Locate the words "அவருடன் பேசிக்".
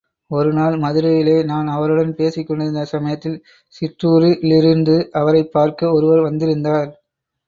1.67-2.47